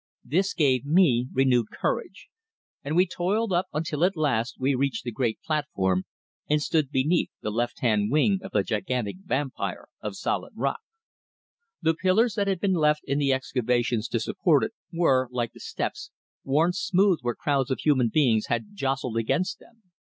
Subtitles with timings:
[0.25, 2.29] This gave me renewed courage,
[2.83, 6.05] and we toiled up until at last we reached the great platform
[6.49, 10.79] and stood beneath the left hand wing of the gigantic vampire of solid rock.
[11.83, 15.59] The pillars that had been left in the excavations to support it, were, like the
[15.59, 16.09] steps,
[16.43, 19.83] worn smooth where crowds of human beings had jostled against them.